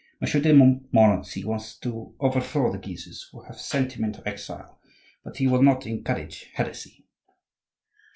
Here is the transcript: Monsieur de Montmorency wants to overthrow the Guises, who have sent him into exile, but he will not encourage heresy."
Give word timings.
Monsieur 0.19 0.41
de 0.41 0.51
Montmorency 0.51 1.43
wants 1.45 1.77
to 1.77 2.15
overthrow 2.19 2.71
the 2.71 2.79
Guises, 2.79 3.29
who 3.31 3.43
have 3.43 3.61
sent 3.61 3.91
him 3.91 4.03
into 4.03 4.27
exile, 4.27 4.79
but 5.23 5.37
he 5.37 5.45
will 5.45 5.61
not 5.61 5.85
encourage 5.85 6.45
heresy." 6.55 7.05